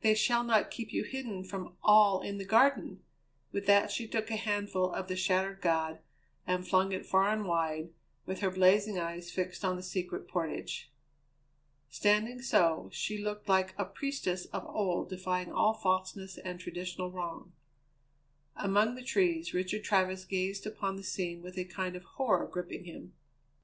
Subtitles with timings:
[0.00, 3.00] They shall not keep you hidden from all in the Garden!"
[3.52, 6.00] With that she took a handful of the shattered god
[6.48, 7.90] and flung it far and wide,
[8.26, 10.90] with her blazing eyes fixed on the Secret Portage.
[11.90, 17.52] Standing so, she looked like a priestess of old defying all falseness and traditional wrong.
[18.56, 22.82] Among the trees Richard Travers gazed upon the scene with a kind of horror gripping
[22.82, 23.12] him.